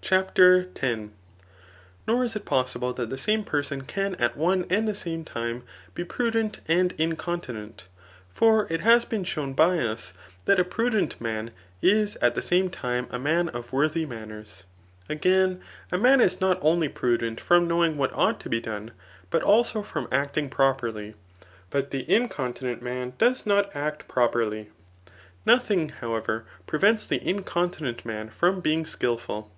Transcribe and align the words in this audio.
Digitized 0.00 0.18
by 0.20 0.20
Google 0.20 0.44
CftAT. 0.44 0.62
X. 0.62 0.70
ETHIC8; 0.70 0.76
273 0.86 1.10
CHAPTER 2.06 2.06
X; 2.06 2.06
No 2.06 2.14
ft 2.18 2.24
is 2.26 2.36
it 2.36 2.44
possible 2.44 2.92
that 2.92 3.10
the 3.10 3.18
same 3.18 3.42
person 3.42 3.82
can 3.82 4.14
at 4.14 4.36
one 4.36 4.64
axK^ 4.66 4.86
die 4.86 4.92
same 4.92 5.24
time 5.24 5.62
be 5.94 6.04
prudent 6.04 6.60
and 6.68 6.96
incontin^t; 6.96 7.80
for 8.28 8.72
it 8.72 8.80
has 8.82 9.04
been 9.04 9.24
shown 9.24 9.52
by 9.52 9.80
us 9.80 10.14
that 10.44 10.60
a 10.60 10.64
prudent 10.64 11.20
man, 11.20 11.50
is 11.82 12.14
at 12.22 12.36
the 12.36 12.42
same 12.42 12.70
time 12.70 13.08
a 13.10 13.18
man 13.18 13.48
of 13.48 13.72
worthy 13.72 14.06
manoers. 14.06 14.62
Agsun, 15.10 15.58
a 15.90 15.98
man 15.98 16.20
is 16.20 16.40
not 16.40 16.60
only 16.62 16.88
pru^^ 16.88 17.18
dent 17.18 17.40
from 17.40 17.66
knowing 17.66 17.96
what 17.96 18.12
ought 18.14 18.38
to 18.38 18.48
be 18.48 18.60
done, 18.60 18.92
but 19.30 19.42
also 19.42 19.82
froni 19.82 20.06
acting 20.12 20.48
properly; 20.48 21.16
but 21.70 21.90
the 21.90 22.08
incontinent 22.08 22.80
man 22.80 23.12
does 23.18 23.44
not 23.44 23.74
act 23.74 24.06
properly. 24.06 24.70
Nothing, 25.44 25.88
however, 25.88 26.44
prevents 26.68 27.08
the 27.08 27.20
incontinent 27.28 28.04
man 28.06 28.30
from 28.30 28.60
being 28.60 28.86
skilful. 28.86 29.50